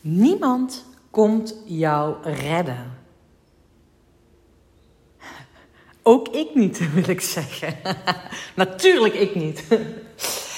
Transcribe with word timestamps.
Niemand 0.00 0.84
komt 1.10 1.54
jou 1.64 2.14
redden. 2.22 2.94
Ook 6.02 6.28
ik 6.28 6.54
niet, 6.54 6.78
wil 6.94 7.08
ik 7.08 7.20
zeggen. 7.20 7.76
Natuurlijk 8.56 9.14
ik 9.14 9.34
niet. 9.34 9.64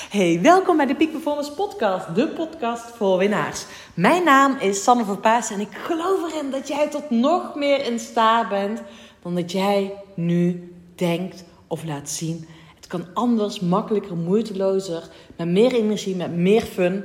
Hey, 0.08 0.38
welkom 0.42 0.76
bij 0.76 0.86
de 0.86 0.94
Peak 0.94 1.10
Performance 1.10 1.52
Podcast, 1.52 2.14
de 2.14 2.28
podcast 2.28 2.96
voor 2.96 3.18
winnaars. 3.18 3.64
Mijn 3.94 4.24
naam 4.24 4.56
is 4.60 4.82
Sanne 4.82 5.04
Verpaas 5.04 5.50
en 5.50 5.60
ik 5.60 5.72
geloof 5.72 6.32
erin 6.32 6.50
dat 6.50 6.68
jij 6.68 6.88
tot 6.88 7.10
nog 7.10 7.54
meer 7.54 7.84
in 7.84 7.98
staat 7.98 8.48
bent 8.48 8.82
dan 9.22 9.34
dat 9.34 9.52
jij 9.52 9.92
nu 10.14 10.72
denkt 10.94 11.44
of 11.66 11.84
laat 11.84 12.10
zien. 12.10 12.48
Het 12.76 12.86
kan 12.86 13.06
anders, 13.14 13.60
makkelijker, 13.60 14.16
moeitelozer, 14.16 15.08
met 15.36 15.48
meer 15.48 15.72
energie, 15.72 16.16
met 16.16 16.36
meer 16.36 16.62
fun. 16.62 17.04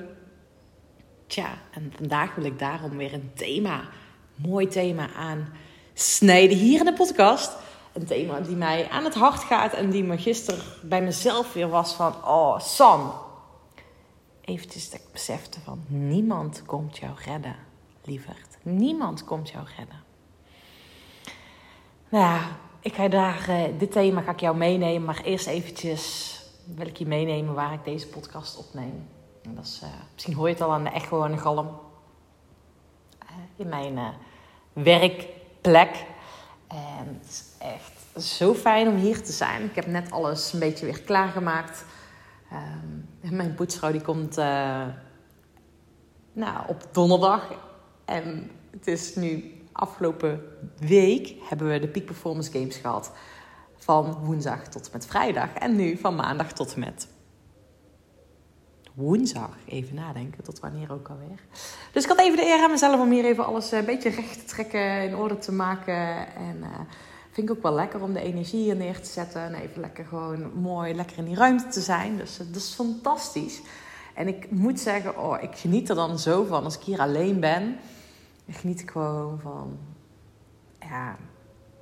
Tja, 1.33 1.57
en 1.71 1.93
vandaag 1.95 2.35
wil 2.35 2.45
ik 2.45 2.59
daarom 2.59 2.97
weer 2.97 3.13
een 3.13 3.31
thema, 3.33 3.81
mooi 4.35 4.67
thema 4.67 5.13
aan 5.13 5.53
snijden 5.93 6.57
hier 6.57 6.79
in 6.79 6.85
de 6.85 6.93
podcast. 6.93 7.51
Een 7.93 8.05
thema 8.05 8.39
die 8.39 8.55
mij 8.55 8.89
aan 8.89 9.03
het 9.03 9.13
hart 9.13 9.43
gaat 9.43 9.73
en 9.73 9.89
die 9.89 10.03
me 10.03 10.17
gisteren 10.17 10.63
bij 10.81 11.01
mezelf 11.01 11.53
weer 11.53 11.69
was 11.69 11.93
van, 11.93 12.13
oh 12.25 12.59
San, 12.59 13.13
eventjes 14.41 14.89
dat 14.89 14.99
ik 14.99 15.11
besefte 15.11 15.59
van, 15.59 15.83
niemand 15.87 16.63
komt 16.65 16.97
jou 16.97 17.11
redden, 17.25 17.55
lieverd. 18.03 18.57
Niemand 18.61 19.23
komt 19.23 19.49
jou 19.49 19.65
redden. 19.77 20.03
Nou 22.09 22.23
ja, 22.23 22.57
ik 22.79 22.93
ga 22.93 23.07
daar, 23.07 23.49
uh, 23.49 23.63
dit 23.79 23.91
thema 23.91 24.21
ga 24.21 24.31
ik 24.31 24.39
jou 24.39 24.57
meenemen, 24.57 25.05
maar 25.05 25.21
eerst 25.23 25.47
eventjes 25.47 26.35
wil 26.75 26.87
ik 26.87 26.97
je 26.97 27.05
meenemen 27.05 27.53
waar 27.53 27.73
ik 27.73 27.83
deze 27.83 28.07
podcast 28.07 28.57
opneem. 28.57 29.12
Dat 29.49 29.65
is, 29.65 29.81
uh, 29.83 29.89
misschien 30.13 30.33
hoor 30.33 30.47
je 30.47 30.53
het 30.53 30.63
al 30.63 30.73
aan 30.73 30.83
de 30.83 30.89
echo 30.89 31.23
en 31.23 31.31
de 31.31 31.37
galm. 31.37 31.67
Uh, 33.23 33.29
in 33.55 33.69
mijn 33.69 33.93
uh, 33.93 34.07
werkplek. 34.73 36.05
En 36.67 37.19
het 37.21 37.29
is 37.29 37.43
echt 37.59 38.25
zo 38.25 38.53
fijn 38.53 38.87
om 38.87 38.95
hier 38.95 39.23
te 39.23 39.31
zijn. 39.31 39.63
Ik 39.63 39.75
heb 39.75 39.87
net 39.87 40.11
alles 40.11 40.53
een 40.53 40.59
beetje 40.59 40.85
weer 40.85 41.01
klaargemaakt. 41.01 41.85
Um, 42.53 43.09
mijn 43.35 43.55
poetsvrouw 43.55 43.91
die 43.91 44.01
komt 44.01 44.35
nou, 46.33 46.67
op 46.67 46.87
donderdag. 46.91 47.51
En 48.05 48.51
het 48.71 48.87
is 48.87 49.15
nu 49.15 49.61
afgelopen 49.71 50.41
week 50.77 51.35
hebben 51.49 51.69
we 51.69 51.79
de 51.79 51.87
Peak 51.87 52.05
Performance 52.05 52.51
Games 52.51 52.75
gehad. 52.75 53.11
Van 53.75 54.13
woensdag 54.13 54.67
tot 54.67 54.85
en 54.85 54.89
met 54.93 55.05
vrijdag. 55.05 55.53
En 55.53 55.75
nu 55.75 55.97
van 55.97 56.15
maandag 56.15 56.51
tot 56.51 56.73
en 56.73 56.79
met 56.79 57.07
woensdag. 58.93 59.49
Even 59.65 59.95
nadenken, 59.95 60.43
tot 60.43 60.59
wanneer 60.59 60.91
ook 60.91 61.09
alweer. 61.09 61.39
Dus 61.91 62.03
ik 62.03 62.09
had 62.09 62.19
even 62.19 62.37
de 62.37 62.45
eer 62.45 62.63
aan 62.63 62.71
mezelf 62.71 62.99
om 62.99 63.11
hier 63.11 63.25
even 63.25 63.45
alles 63.45 63.71
een 63.71 63.85
beetje 63.85 64.09
recht 64.09 64.39
te 64.39 64.45
trekken, 64.45 65.03
in 65.03 65.15
orde 65.15 65.37
te 65.37 65.51
maken. 65.51 66.35
En 66.35 66.57
uh, 66.59 66.67
vind 67.31 67.49
ik 67.49 67.55
ook 67.55 67.63
wel 67.63 67.73
lekker 67.73 68.01
om 68.01 68.13
de 68.13 68.21
energie 68.21 68.63
hier 68.63 68.75
neer 68.75 69.01
te 69.01 69.09
zetten. 69.09 69.41
En 69.41 69.53
even 69.53 69.81
lekker 69.81 70.05
gewoon 70.05 70.61
mooi, 70.61 70.93
lekker 70.95 71.17
in 71.17 71.25
die 71.25 71.35
ruimte 71.35 71.67
te 71.67 71.81
zijn. 71.81 72.17
Dus 72.17 72.37
dat 72.37 72.55
is 72.55 72.73
fantastisch. 72.73 73.61
En 74.13 74.27
ik 74.27 74.51
moet 74.51 74.79
zeggen, 74.79 75.17
oh, 75.17 75.41
ik 75.41 75.55
geniet 75.55 75.89
er 75.89 75.95
dan 75.95 76.19
zo 76.19 76.43
van 76.43 76.63
als 76.63 76.77
ik 76.77 76.83
hier 76.83 76.99
alleen 76.99 77.39
ben. 77.39 77.77
Ik 78.45 78.55
geniet 78.55 78.81
ik 78.81 78.91
gewoon 78.91 79.39
van, 79.39 79.77
ja, 80.79 81.15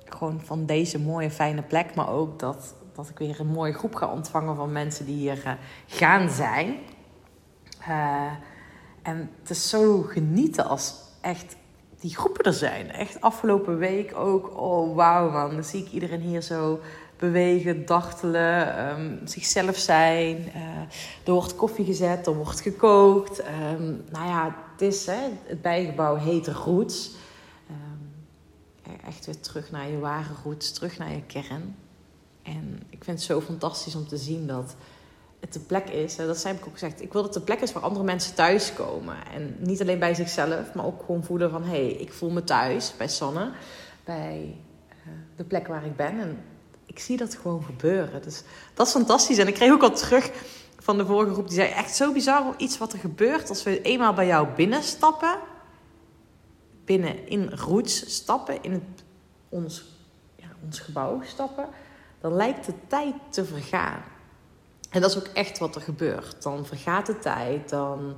gewoon 0.04 0.40
van 0.40 0.66
deze 0.66 0.98
mooie, 0.98 1.30
fijne 1.30 1.62
plek. 1.62 1.94
Maar 1.94 2.08
ook 2.08 2.38
dat, 2.38 2.74
dat 2.94 3.08
ik 3.08 3.18
weer 3.18 3.40
een 3.40 3.46
mooie 3.46 3.72
groep 3.72 3.94
ga 3.94 4.06
ontvangen 4.06 4.56
van 4.56 4.72
mensen 4.72 5.06
die 5.06 5.16
hier 5.16 5.58
gaan 5.86 6.30
zijn. 6.30 6.76
Uh, 7.88 8.32
en 9.02 9.30
het 9.40 9.50
is 9.50 9.68
zo 9.68 10.02
genieten 10.02 10.66
als 10.66 10.94
echt 11.20 11.56
die 12.00 12.16
groepen 12.16 12.44
er 12.44 12.52
zijn. 12.52 12.90
Echt 12.90 13.20
afgelopen 13.20 13.78
week 13.78 14.16
ook. 14.16 14.60
Oh, 14.60 14.94
wauw 14.94 15.30
man. 15.30 15.50
Dan 15.50 15.64
zie 15.64 15.84
ik 15.84 15.92
iedereen 15.92 16.20
hier 16.20 16.42
zo 16.42 16.80
bewegen, 17.16 17.86
dartelen, 17.86 18.88
um, 18.88 19.20
zichzelf 19.24 19.76
zijn. 19.76 20.36
Uh, 20.36 20.78
er 21.24 21.32
wordt 21.32 21.56
koffie 21.56 21.84
gezet, 21.84 22.26
er 22.26 22.34
wordt 22.34 22.60
gekookt. 22.60 23.38
Um, 23.38 24.04
nou 24.10 24.26
ja, 24.26 24.56
het 24.72 24.80
is, 24.80 25.06
hè, 25.06 25.28
het 25.44 25.62
bijgebouw 25.62 26.16
heet 26.16 26.48
Roots. 26.48 27.10
Um, 27.70 28.10
echt 29.06 29.26
weer 29.26 29.40
terug 29.40 29.70
naar 29.70 29.88
je 29.88 29.98
ware 29.98 30.32
roots, 30.44 30.72
terug 30.72 30.98
naar 30.98 31.12
je 31.12 31.22
kern. 31.22 31.76
En 32.42 32.82
ik 32.90 33.04
vind 33.04 33.18
het 33.18 33.26
zo 33.26 33.40
fantastisch 33.40 33.94
om 33.94 34.08
te 34.08 34.16
zien 34.16 34.46
dat 34.46 34.76
het 35.42 35.52
de 35.52 35.60
plek 35.60 35.88
is, 35.88 36.16
dat 36.16 36.42
heb 36.42 36.56
ik 36.56 36.66
ook 36.66 36.72
gezegd, 36.72 37.02
ik 37.02 37.12
wil 37.12 37.22
dat 37.22 37.34
de 37.34 37.40
plek 37.40 37.60
is 37.60 37.72
waar 37.72 37.82
andere 37.82 38.04
mensen 38.04 38.34
thuiskomen. 38.34 39.16
En 39.32 39.56
niet 39.58 39.80
alleen 39.80 39.98
bij 39.98 40.14
zichzelf, 40.14 40.74
maar 40.74 40.84
ook 40.84 41.02
gewoon 41.06 41.24
voelen 41.24 41.50
van, 41.50 41.62
hé, 41.62 41.68
hey, 41.68 41.92
ik 41.92 42.12
voel 42.12 42.30
me 42.30 42.44
thuis 42.44 42.94
bij 42.96 43.08
Sanne, 43.08 43.50
bij 44.04 44.56
uh, 45.06 45.12
de 45.36 45.44
plek 45.44 45.66
waar 45.66 45.86
ik 45.86 45.96
ben. 45.96 46.18
En 46.20 46.44
ik 46.86 46.98
zie 46.98 47.16
dat 47.16 47.34
gewoon 47.34 47.64
gebeuren. 47.64 48.22
Dus 48.22 48.42
dat 48.74 48.86
is 48.86 48.92
fantastisch. 48.92 49.38
En 49.38 49.48
ik 49.48 49.54
kreeg 49.54 49.72
ook 49.72 49.82
al 49.82 49.90
terug 49.90 50.30
van 50.78 50.96
de 50.98 51.06
vorige 51.06 51.32
groep, 51.32 51.48
die 51.48 51.56
zei, 51.56 51.70
echt 51.70 51.94
zo 51.94 52.12
bizar 52.12 52.54
iets 52.56 52.78
wat 52.78 52.92
er 52.92 52.98
gebeurt 52.98 53.48
als 53.48 53.62
we 53.62 53.82
eenmaal 53.82 54.14
bij 54.14 54.26
jou 54.26 54.48
binnenstappen, 54.56 55.38
binnen 56.84 57.28
in 57.28 57.50
roots 57.50 58.14
stappen, 58.14 58.62
in 58.62 58.72
het, 58.72 59.04
ons, 59.48 59.84
ja, 60.36 60.46
ons 60.64 60.78
gebouw 60.80 61.22
stappen, 61.22 61.68
dan 62.20 62.34
lijkt 62.34 62.66
de 62.66 62.74
tijd 62.86 63.14
te 63.30 63.44
vergaan. 63.44 64.02
En 64.92 65.00
dat 65.00 65.10
is 65.10 65.16
ook 65.16 65.26
echt 65.26 65.58
wat 65.58 65.74
er 65.74 65.80
gebeurt. 65.80 66.42
Dan 66.42 66.66
vergaat 66.66 67.06
de 67.06 67.18
tijd, 67.18 67.68
dan, 67.68 68.16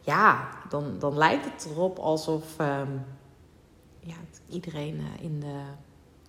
ja, 0.00 0.48
dan, 0.68 0.98
dan 0.98 1.16
lijkt 1.16 1.44
het 1.44 1.66
erop 1.70 1.98
alsof 1.98 2.44
um, 2.58 3.04
ja, 4.00 4.14
iedereen 4.48 4.94
uh, 4.94 5.24
in 5.24 5.40
de 5.40 5.60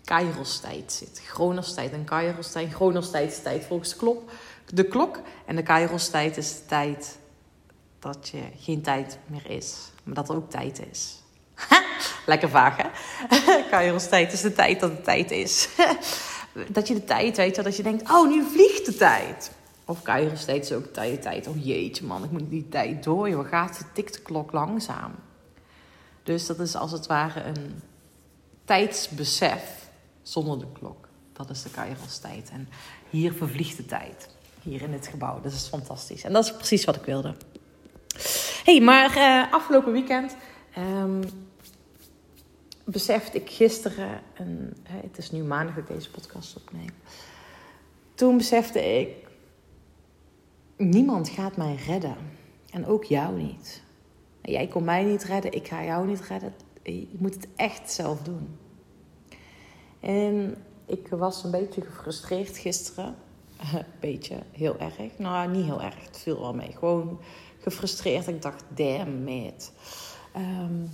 Kairos-tijd 0.04 0.94
zit. 0.94 1.22
Chronos-tijd 1.26 1.92
en 1.92 2.04
Kairos-tijd. 2.04 2.74
Chronos-tijd 2.74 3.32
is 3.32 3.42
tijd 3.42 3.66
volgens 3.66 3.90
de 3.90 3.96
klok, 3.96 4.30
de 4.66 4.84
klok. 4.84 5.20
En 5.46 5.56
de 5.56 5.64
Kairos-tijd 5.64 6.38
is 6.38 6.54
de 6.54 6.66
tijd 6.66 7.18
dat 8.00 8.30
je 8.30 8.44
geen 8.58 8.82
tijd 8.82 9.18
meer 9.26 9.50
is, 9.50 9.76
maar 10.04 10.16
dat 10.16 10.30
er 10.30 10.36
ook 10.36 10.50
tijd 10.50 10.82
is. 10.92 11.22
Lekker 12.26 12.50
vaag, 12.50 12.78
hè? 12.78 12.90
Kairos-tijd 13.70 14.34
is 14.34 14.42
de 14.42 14.54
tijd 14.54 14.80
dat 14.80 14.92
het 14.92 15.04
tijd 15.04 15.32
is. 15.32 15.70
dat 16.68 16.88
je 16.88 16.94
de 16.94 17.04
tijd 17.04 17.38
weet, 17.38 17.64
dat 17.64 17.78
je 17.78 17.84
denkt, 17.84 18.12
oh, 18.12 18.28
nu 18.28 18.44
vliegt 18.52 18.86
de 18.86 18.96
tijd. 18.96 19.52
Of 19.86 20.02
Kairos 20.02 20.42
steeds 20.42 20.72
ook 20.72 20.86
tijd, 20.86 21.22
tijd. 21.22 21.48
Oh 21.48 21.66
jeetje 21.66 22.06
man, 22.06 22.24
ik 22.24 22.32
moet 22.32 22.50
die 22.50 22.70
tijd 22.70 23.04
door. 23.04 23.30
Joh, 23.30 23.48
gaat 23.48 23.86
tikt 23.94 24.14
de 24.14 24.22
klok 24.22 24.52
langzaam. 24.52 25.12
Dus 26.24 26.46
dat 26.46 26.60
is 26.60 26.76
als 26.76 26.92
het 26.92 27.08
ware 27.08 27.44
een 27.44 27.82
tijdsbesef 28.66 29.90
zonder 30.22 30.60
de 30.60 30.72
klok. 30.74 31.08
Dat 31.34 31.50
is 31.50 31.64
de 31.64 31.70
Kairos 31.70 32.18
tijd. 32.18 32.50
En 32.50 32.70
hier 33.10 33.34
vervliegt 33.34 33.78
de 33.78 33.86
tijd. 33.86 34.30
Hier 34.62 34.82
in 34.82 34.92
dit 34.92 35.08
gebouw. 35.08 35.42
Dat 35.42 35.52
is 35.52 35.68
fantastisch. 35.68 36.24
En 36.24 36.34
dat 36.34 36.44
is 36.44 36.54
precies 36.54 36.86
wat 36.86 36.96
ik 36.96 37.04
wilde. 37.04 37.36
hey, 38.64 38.82
maar 38.82 39.18
uh, 39.18 39.54
afgelopen 39.54 39.92
weekend 39.92 40.36
um, 40.78 41.22
besefte 42.84 43.38
ik 43.38 43.50
gisteren... 43.50 44.22
En, 44.34 44.74
uh, 44.84 44.92
het 45.02 45.18
is 45.18 45.32
nu 45.32 45.44
maandag 45.44 45.76
dat 45.76 45.90
ik 45.90 45.96
deze 45.96 46.12
podcast 46.12 46.56
opneem. 46.56 46.90
Toen 48.16 48.38
besefte 48.38 49.00
ik 49.00 49.23
niemand 50.78 51.30
gaat 51.30 51.58
mij 51.58 51.76
redden. 51.76 52.18
En 52.72 52.86
ook 52.86 53.04
jou 53.04 53.42
niet. 53.42 53.84
Jij 54.42 54.68
kon 54.68 54.84
mij 54.84 55.04
niet 55.04 55.24
redden, 55.24 55.52
ik 55.52 55.68
ga 55.68 55.84
jou 55.84 56.08
niet 56.08 56.22
redden. 56.22 56.54
Je 56.84 57.16
moet 57.18 57.34
het 57.34 57.48
echt 57.56 57.92
zelf 57.92 58.22
doen. 58.22 58.58
En 60.00 60.56
ik 60.86 61.08
was 61.08 61.44
een 61.44 61.52
beetje 61.52 61.82
gefrustreerd 61.82 62.58
gisteren. 62.58 63.16
Een 63.74 63.86
beetje, 64.00 64.44
heel 64.52 64.80
erg. 64.80 65.18
Nou, 65.18 65.52
niet 65.52 65.66
heel 65.66 65.82
erg. 65.82 66.06
Het 66.06 66.18
viel 66.18 66.40
wel 66.40 66.54
mee. 66.54 66.72
Gewoon 66.72 67.20
gefrustreerd. 67.60 68.28
Ik 68.28 68.42
dacht, 68.42 68.64
damn 68.76 69.28
it. 69.28 69.72
Um, 70.36 70.90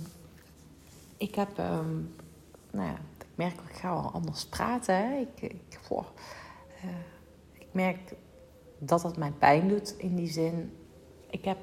ik 1.16 1.34
heb, 1.34 1.58
um, 1.58 2.14
nou 2.70 2.86
ja, 2.86 2.94
ik 3.18 3.26
merk, 3.34 3.60
ik 3.68 3.76
ga 3.76 3.94
wel 3.94 4.10
anders 4.12 4.46
praten. 4.46 5.20
Ik, 5.20 5.42
ik, 5.42 5.78
uh, 5.90 5.98
ik 7.52 7.66
merk 7.72 8.14
dat 8.80 9.02
dat 9.02 9.16
mij 9.16 9.32
pijn 9.38 9.68
doet 9.68 9.94
in 9.98 10.14
die 10.14 10.30
zin. 10.30 10.76
Ik 11.30 11.44
heb, 11.44 11.58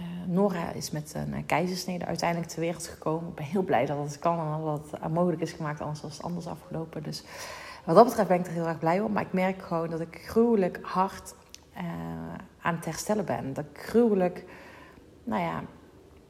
uh, 0.00 0.06
Nora 0.26 0.72
is 0.72 0.90
met 0.90 1.14
een 1.14 1.46
keizersnede 1.46 2.04
uiteindelijk 2.06 2.50
ter 2.50 2.60
wereld 2.60 2.86
gekomen. 2.86 3.28
Ik 3.28 3.34
ben 3.34 3.44
heel 3.44 3.62
blij 3.62 3.86
dat 3.86 3.98
het 3.98 4.18
kan 4.18 4.38
en 4.38 4.64
dat 4.64 5.00
het 5.00 5.12
mogelijk 5.12 5.42
is 5.42 5.52
gemaakt, 5.52 5.80
anders 5.80 6.00
was 6.00 6.12
het 6.12 6.22
anders 6.22 6.46
afgelopen. 6.46 7.02
Dus 7.02 7.24
wat 7.84 7.94
dat 7.94 8.04
betreft 8.04 8.28
ben 8.28 8.38
ik 8.38 8.46
er 8.46 8.52
heel 8.52 8.66
erg 8.66 8.78
blij 8.78 9.00
om. 9.00 9.12
Maar 9.12 9.22
ik 9.22 9.32
merk 9.32 9.62
gewoon 9.62 9.90
dat 9.90 10.00
ik 10.00 10.22
gruwelijk 10.26 10.78
hard 10.82 11.34
aan 12.60 12.74
het 12.74 12.84
herstellen 12.84 13.24
ben. 13.24 13.52
Dat 13.52 13.64
ik 13.72 13.80
gruwelijk, 13.80 14.44
nou 15.24 15.42
ja, 15.42 15.62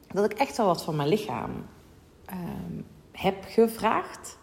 dat 0.07 0.31
ik 0.31 0.37
echt 0.37 0.57
wel 0.57 0.65
wat 0.65 0.83
van 0.83 0.95
mijn 0.95 1.09
lichaam 1.09 1.51
uh, 2.29 2.35
heb 3.11 3.43
gevraagd. 3.47 4.37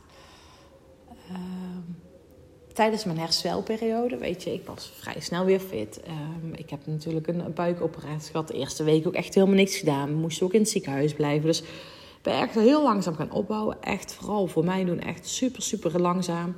Tijdens 2.73 3.05
mijn 3.05 3.19
herstelperiode, 3.19 4.17
weet 4.17 4.43
je, 4.43 4.53
ik 4.53 4.67
was 4.67 4.93
vrij 4.95 5.21
snel 5.21 5.45
weer 5.45 5.61
fit. 5.61 6.01
Ehm, 6.03 6.53
ik 6.55 6.71
heb 6.71 6.81
natuurlijk 6.87 7.27
een 7.27 7.53
buikoperatie 7.55 8.31
gehad. 8.31 8.49
De 8.49 8.55
eerste 8.55 8.85
week 8.85 9.07
ook 9.07 9.15
echt 9.15 9.35
helemaal 9.35 9.57
niks 9.57 9.77
gedaan. 9.77 10.15
Moest 10.15 10.43
ook 10.43 10.53
in 10.53 10.61
het 10.61 10.69
ziekenhuis 10.69 11.15
blijven. 11.15 11.47
Dus 11.47 11.61
ik 11.61 12.23
ben 12.23 12.35
echt 12.35 12.55
heel 12.55 12.83
langzaam 12.83 13.15
gaan 13.15 13.33
opbouwen. 13.33 13.83
Echt 13.83 14.15
vooral 14.15 14.47
voor 14.47 14.65
mij 14.65 14.85
doen 14.85 15.01
echt 15.01 15.29
super, 15.29 15.63
super 15.63 16.01
langzaam. 16.01 16.55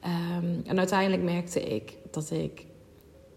Ehm, 0.00 0.54
en 0.64 0.78
uiteindelijk 0.78 1.22
merkte 1.22 1.60
ik 1.60 1.96
dat 2.10 2.30
ik, 2.30 2.64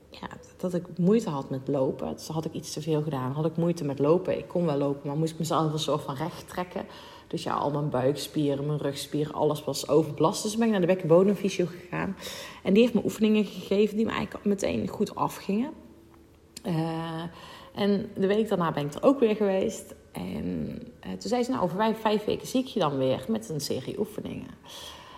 ja, 0.10 0.28
dat 0.58 0.74
ik 0.74 0.98
moeite 0.98 1.30
had 1.30 1.50
met 1.50 1.68
lopen. 1.68 2.14
Dus 2.14 2.28
had 2.28 2.46
ik 2.46 2.54
iets 2.54 2.74
te 2.74 2.82
veel 2.82 3.02
gedaan. 3.02 3.32
Had 3.32 3.46
ik 3.46 3.58
moeite 3.58 3.84
met 3.84 4.00
lopen. 4.00 4.38
Ik 4.38 4.48
kon 4.48 4.66
wel 4.66 4.78
lopen, 4.78 5.08
maar 5.08 5.18
moest 5.18 5.34
ik 5.34 5.40
mezelf 5.40 5.74
een 5.74 5.80
soort 5.80 6.04
van 6.04 6.16
recht 6.16 6.50
trekken. 6.50 6.86
Dus 7.34 7.44
ja, 7.44 7.54
al 7.54 7.72
mijn 7.72 7.90
buikspieren, 7.90 8.66
mijn 8.66 8.78
rugspieren, 8.80 9.34
alles 9.34 9.64
was 9.64 9.88
overbelast. 9.88 10.44
Dus 10.44 10.58
ben 10.58 10.66
ik 10.66 10.72
naar 10.72 10.82
de 10.82 10.88
bekkenbodemfysio 10.88 11.66
gegaan. 11.66 12.16
En 12.64 12.74
die 12.74 12.82
heeft 12.82 12.94
me 12.94 13.04
oefeningen 13.04 13.46
gegeven 13.46 13.96
die 13.96 14.06
me 14.06 14.12
eigenlijk 14.12 14.46
meteen 14.46 14.88
goed 14.88 15.16
afgingen. 15.16 15.72
Uh, 16.66 17.24
en 17.76 18.10
de 18.16 18.28
week 18.28 18.50
daarna 18.50 18.72
ben 18.72 18.86
ik 18.86 18.94
er 18.94 19.04
ook 19.04 19.20
weer 19.20 19.36
geweest. 19.36 19.96
En 20.12 20.80
uh, 21.06 21.12
toen 21.12 21.30
zei 21.30 21.44
ze, 21.44 21.52
nou, 21.52 21.64
over 21.64 21.96
vijf 21.96 22.26
weken 22.26 22.48
zie 22.48 22.62
ik 22.62 22.68
je 22.68 22.80
dan 22.80 22.98
weer 22.98 23.26
met 23.28 23.50
een 23.50 23.62
serie 23.62 24.00
oefeningen. 24.00 24.50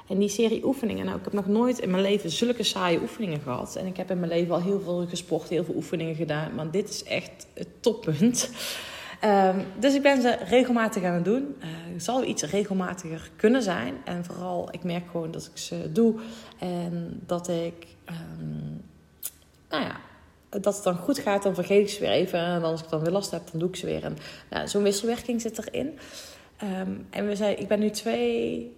En 0.07 0.19
die 0.19 0.29
serie 0.29 0.65
oefeningen, 0.65 1.05
nou, 1.05 1.17
ik 1.17 1.23
heb 1.23 1.33
nog 1.33 1.47
nooit 1.47 1.79
in 1.79 1.89
mijn 1.89 2.03
leven 2.03 2.29
zulke 2.29 2.63
saaie 2.63 3.01
oefeningen 3.01 3.39
gehad. 3.39 3.75
En 3.75 3.85
ik 3.85 3.97
heb 3.97 4.11
in 4.11 4.19
mijn 4.19 4.31
leven 4.31 4.53
al 4.53 4.61
heel 4.61 4.79
veel 4.79 5.05
gesport, 5.07 5.49
heel 5.49 5.63
veel 5.63 5.75
oefeningen 5.75 6.15
gedaan. 6.15 6.55
Maar 6.55 6.71
dit 6.71 6.89
is 6.89 7.03
echt 7.03 7.47
het 7.53 7.67
toppunt. 7.79 8.51
Um, 9.23 9.65
dus 9.79 9.93
ik 9.93 10.01
ben 10.01 10.21
ze 10.21 10.37
regelmatig 10.47 11.03
aan 11.03 11.13
het 11.13 11.25
doen. 11.25 11.55
Uh, 11.59 11.67
zal 11.97 12.23
iets 12.23 12.43
regelmatiger 12.43 13.29
kunnen 13.35 13.61
zijn. 13.61 13.95
En 14.05 14.25
vooral, 14.25 14.67
ik 14.71 14.83
merk 14.83 15.03
gewoon 15.11 15.31
dat 15.31 15.45
ik 15.45 15.57
ze 15.57 15.91
doe. 15.91 16.15
En 16.59 17.21
dat 17.25 17.47
ik, 17.47 17.87
um, 18.09 18.81
nou 19.69 19.83
ja, 19.83 19.99
dat 20.49 20.75
het 20.75 20.83
dan 20.83 20.95
goed 20.95 21.19
gaat. 21.19 21.43
Dan 21.43 21.55
vergeet 21.55 21.81
ik 21.81 21.89
ze 21.89 21.99
weer 21.99 22.09
even. 22.09 22.39
En 22.39 22.63
als 22.63 22.81
ik 22.81 22.89
dan 22.89 22.99
weer 22.99 23.11
last 23.11 23.31
heb, 23.31 23.41
dan 23.51 23.59
doe 23.59 23.69
ik 23.69 23.75
ze 23.75 23.85
weer. 23.85 24.03
En 24.03 24.17
nou, 24.49 24.67
zo'n 24.67 24.83
wisselwerking 24.83 25.41
zit 25.41 25.57
erin. 25.57 25.99
Um, 26.63 27.07
en 27.09 27.27
we 27.27 27.35
zijn, 27.35 27.59
ik 27.59 27.67
ben 27.67 27.79
nu 27.79 27.89
twee 27.89 28.73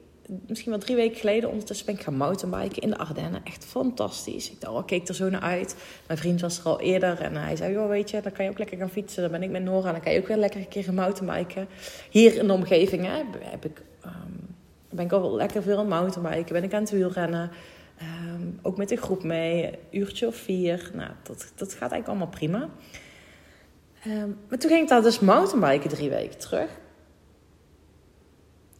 misschien 0.47 0.71
wel 0.71 0.79
drie 0.79 0.95
weken 0.95 1.18
geleden 1.18 1.50
ondertussen 1.50 1.85
ben 1.85 1.95
ik 1.95 2.01
gaan 2.01 2.15
mountainbiken 2.15 2.81
in 2.81 2.89
de 2.89 2.97
Ardennen. 2.97 3.41
Echt 3.44 3.65
fantastisch. 3.65 4.51
Ik 4.51 4.62
dacht, 4.62 4.74
oh, 4.74 4.85
keek 4.85 5.07
er 5.07 5.15
zo 5.15 5.29
naar 5.29 5.41
uit. 5.41 5.75
Mijn 6.07 6.19
vriend 6.19 6.41
was 6.41 6.59
er 6.59 6.65
al 6.65 6.79
eerder 6.79 7.21
en 7.21 7.35
hij 7.35 7.56
zei, 7.56 7.77
weet 7.77 8.09
je, 8.09 8.21
dan 8.21 8.31
kan 8.31 8.45
je 8.45 8.51
ook 8.51 8.57
lekker 8.57 8.77
gaan 8.77 8.89
fietsen. 8.89 9.21
Dan 9.21 9.31
ben 9.31 9.44
ik 9.44 9.50
met 9.50 9.63
Nora 9.63 9.88
en 9.88 9.94
dan 9.94 10.01
kan 10.01 10.13
je 10.13 10.19
ook 10.19 10.27
weer 10.27 10.38
lekker 10.38 10.59
een 10.59 10.68
keer 10.68 10.83
gaan 10.83 10.95
mountainbiken. 10.95 11.68
Hier 12.09 12.35
in 12.35 12.47
de 12.47 12.53
omgeving 12.53 13.06
hè, 13.06 13.24
heb 13.39 13.65
ik, 13.65 13.81
um, 14.06 14.56
ben 14.89 15.06
ik 15.06 15.12
al 15.12 15.35
lekker 15.35 15.62
veel 15.62 15.77
aan 15.77 15.88
mountainbiken. 15.88 16.53
Ben 16.53 16.63
ik 16.63 16.73
aan 16.73 16.81
het 16.81 16.91
wielrennen. 16.91 17.51
Um, 18.01 18.59
ook 18.62 18.77
met 18.77 18.89
de 18.89 18.95
groep 18.95 19.23
mee, 19.23 19.65
een 19.65 19.77
uurtje 19.91 20.27
of 20.27 20.35
vier. 20.35 20.91
Nou, 20.94 21.12
dat, 21.23 21.51
dat 21.56 21.71
gaat 21.71 21.91
eigenlijk 21.91 22.07
allemaal 22.07 22.27
prima. 22.27 22.69
Um, 24.07 24.38
maar 24.50 24.57
toen 24.57 24.69
ging 24.69 24.81
ik 24.83 24.89
daar 24.89 25.01
dus 25.01 25.19
mountainbiken 25.19 25.89
drie 25.89 26.09
weken 26.09 26.39
terug. 26.39 26.69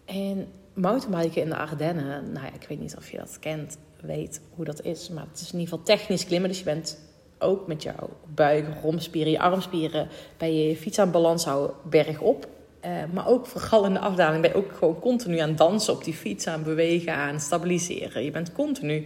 En 0.06 0.48
mountainbiken 0.78 1.42
in 1.42 1.50
de 1.50 1.58
Ardennen, 1.58 2.32
nou 2.32 2.46
ja, 2.46 2.54
ik 2.54 2.68
weet 2.68 2.80
niet 2.80 2.98
of 2.98 3.12
je 3.12 3.18
dat 3.18 3.40
kent, 3.40 3.78
weet 4.02 4.42
hoe 4.56 4.66
dat 4.66 4.82
is. 4.82 5.10
Maar 5.10 5.26
het 5.32 5.42
is 5.42 5.52
in 5.52 5.60
ieder 5.60 5.78
geval 5.78 5.96
technisch 5.96 6.26
klimmen. 6.26 6.50
Dus 6.50 6.60
je 6.60 6.66
bent 6.66 6.98
ook 7.40 7.68
met 7.68 7.84
jouw 7.84 8.10
buik, 8.34 8.66
romspieren, 8.82 9.32
je 9.32 9.40
armspieren 9.40 10.08
bij 10.38 10.54
je 10.54 10.76
fiets 10.76 11.00
aan 11.00 11.12
balans 11.12 11.46
houden 11.46 11.76
bergop. 11.90 12.48
Uh, 12.86 12.92
maar 13.14 13.28
ook 13.28 13.46
vooral 13.46 13.86
in 13.86 13.94
de 13.94 14.00
afdaling 14.00 14.42
ben 14.42 14.52
je 14.52 14.58
ook 14.58 14.72
gewoon 14.74 15.00
continu 15.00 15.38
aan 15.38 15.56
dansen 15.56 15.94
op 15.94 16.04
die 16.04 16.14
fiets, 16.14 16.48
aan 16.48 16.64
bewegen, 16.64 17.14
aan 17.14 17.40
stabiliseren. 17.40 18.24
Je 18.24 18.32
bent 18.32 18.52
continu, 18.52 19.06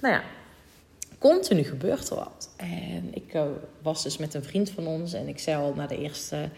nou 0.00 0.14
ja, 0.14 0.22
continu 1.18 1.62
gebeurt 1.62 2.10
er 2.10 2.16
wat. 2.16 2.50
En 2.56 3.14
ik 3.14 3.34
uh, 3.34 3.42
was 3.82 4.02
dus 4.02 4.16
met 4.16 4.34
een 4.34 4.44
vriend 4.44 4.70
van 4.70 4.86
ons 4.86 5.12
en 5.12 5.28
ik 5.28 5.38
zei 5.38 5.56
al 5.56 5.74
na 5.74 5.86
de 5.86 5.98
eerste 5.98 6.48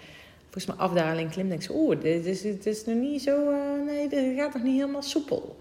volgens 0.51 0.67
mij 0.67 0.77
afdaling 0.77 1.31
klim, 1.31 1.49
denk 1.49 1.63
ik 1.63 1.71
oeh, 1.75 2.01
dit 2.01 2.27
is, 2.27 2.43
dit 2.43 2.67
is 2.67 2.85
nog 2.85 2.97
niet 2.97 3.23
zo, 3.23 3.51
uh, 3.51 3.87
nee, 3.87 4.09
dit 4.09 4.37
gaat 4.37 4.55
nog 4.55 4.63
niet 4.63 4.81
helemaal 4.81 5.03
soepel. 5.03 5.57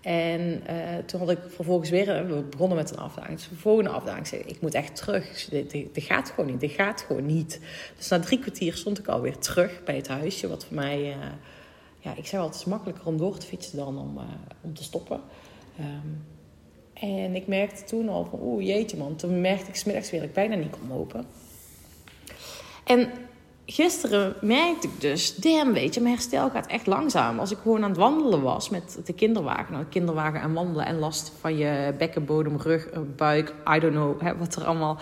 En 0.00 0.62
uh, 0.70 0.96
toen 1.06 1.20
had 1.20 1.30
ik 1.30 1.38
vervolgens 1.48 1.90
weer, 1.90 2.26
we 2.26 2.42
begonnen 2.42 2.76
met 2.76 2.90
een 2.90 2.98
afdaling. 2.98 3.36
Dus 3.36 3.48
de 3.48 3.56
volgende 3.56 3.90
afdaling 3.90 4.26
zei 4.26 4.42
ik, 4.42 4.60
moet 4.60 4.74
echt 4.74 4.96
terug. 4.96 5.48
Dit, 5.48 5.70
dit, 5.70 5.94
dit, 5.94 6.04
gaat 6.04 6.30
gewoon 6.30 6.50
niet, 6.50 6.60
dit 6.60 6.70
gaat 6.70 7.00
gewoon 7.00 7.26
niet. 7.26 7.60
Dus 7.96 8.08
na 8.08 8.20
drie 8.20 8.38
kwartier 8.38 8.74
stond 8.74 8.98
ik 8.98 9.08
alweer 9.08 9.38
terug 9.38 9.84
bij 9.84 9.96
het 9.96 10.08
huisje. 10.08 10.48
Wat 10.48 10.64
voor 10.64 10.74
mij, 10.74 11.16
ja, 11.98 12.16
ik 12.16 12.26
zei 12.26 12.42
altijd, 12.42 12.42
het 12.42 12.54
is 12.54 12.64
makkelijker 12.64 13.06
om 13.06 13.16
door 13.16 13.38
te 13.38 13.46
fietsen 13.46 13.76
dan 13.76 13.98
om, 13.98 14.18
om 14.60 14.74
te 14.74 14.82
stoppen. 14.82 15.20
Um, 15.80 16.24
en 17.02 17.34
ik 17.34 17.46
merkte 17.46 17.84
toen 17.84 18.08
al 18.08 18.40
oeh 18.42 18.66
jeetje 18.66 18.96
man. 18.96 19.16
Toen 19.16 19.40
merkte 19.40 19.68
ik 19.68 19.76
smiddags 19.76 20.10
weer 20.10 20.20
dat 20.20 20.28
ik 20.28 20.34
bijna 20.34 20.54
niet 20.54 20.70
kon 20.70 20.88
lopen. 20.88 21.26
En 22.84 23.10
gisteren 23.66 24.34
merkte 24.40 24.86
ik 24.86 25.00
dus, 25.00 25.34
damn, 25.34 25.72
weet 25.72 25.94
je, 25.94 26.00
mijn 26.00 26.14
herstel 26.14 26.50
gaat 26.50 26.66
echt 26.66 26.86
langzaam. 26.86 27.38
Als 27.38 27.50
ik 27.50 27.58
gewoon 27.62 27.82
aan 27.82 27.90
het 27.90 27.98
wandelen 27.98 28.42
was 28.42 28.68
met 28.68 29.00
de 29.04 29.12
kinderwagen. 29.12 29.72
Nou, 29.72 29.84
kinderwagen 29.84 30.40
en 30.40 30.52
wandelen 30.52 30.86
en 30.86 30.98
last 30.98 31.32
van 31.40 31.56
je 31.56 31.94
bekkenbodem, 31.98 32.56
rug, 32.56 32.86
eh, 32.86 33.00
buik, 33.16 33.54
I 33.76 33.78
don't 33.78 33.94
know, 33.94 34.20
hè, 34.20 34.36
wat 34.36 34.56
er 34.56 34.64
allemaal 34.64 34.98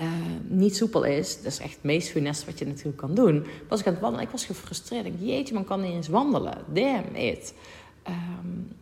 uh, 0.00 0.06
niet 0.48 0.76
soepel 0.76 1.02
is. 1.02 1.36
Dat 1.36 1.52
is 1.52 1.58
echt 1.58 1.74
het 1.74 1.82
meest 1.82 2.08
funest 2.08 2.44
wat 2.44 2.58
je 2.58 2.66
natuurlijk 2.66 2.96
kan 2.96 3.14
doen. 3.14 3.46
Was 3.68 3.80
ik 3.80 3.86
aan 3.86 3.92
het 3.92 4.02
wandelen, 4.02 4.26
ik 4.26 4.32
was 4.32 4.44
gefrustreerd. 4.44 5.06
Ik 5.06 5.14
jeetje, 5.18 5.54
man 5.54 5.64
kan 5.64 5.80
niet 5.80 5.92
eens 5.92 6.08
wandelen. 6.08 6.58
Damn 6.72 7.14
it. 7.14 7.54
Um, 8.08 8.76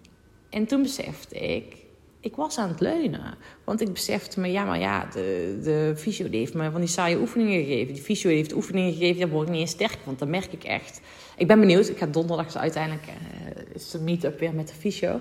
en 0.50 0.66
toen 0.66 0.82
besefte 0.82 1.38
ik, 1.38 1.76
ik 2.20 2.36
was 2.36 2.58
aan 2.58 2.68
het 2.68 2.80
leunen. 2.80 3.34
Want 3.64 3.80
ik 3.80 3.92
besefte 3.92 4.40
me, 4.40 4.50
ja, 4.50 4.64
maar 4.64 4.78
ja, 4.78 5.08
de, 5.12 5.58
de 5.62 5.92
fysio 5.96 6.28
heeft 6.30 6.54
me 6.54 6.70
van 6.70 6.80
die 6.80 6.88
saaie 6.88 7.18
oefeningen 7.18 7.64
gegeven. 7.64 7.94
Die 7.94 8.02
fysio 8.02 8.30
heeft 8.30 8.54
oefeningen 8.54 8.92
gegeven, 8.92 9.20
daar 9.20 9.28
word 9.28 9.46
ik 9.46 9.52
niet 9.52 9.60
eens 9.60 9.70
sterk. 9.70 9.98
Want 10.04 10.18
dat 10.18 10.28
merk 10.28 10.52
ik 10.52 10.64
echt. 10.64 11.00
Ik 11.36 11.46
ben 11.46 11.60
benieuwd. 11.60 11.88
Ik 11.88 11.98
ga 11.98 12.06
donderdag 12.06 12.56
uiteindelijk, 12.56 13.06
uh, 13.06 13.74
is 13.74 13.90
de 13.90 14.00
meet-up 14.00 14.38
weer 14.38 14.54
met 14.54 14.68
de 14.68 14.74
fysio. 14.74 15.20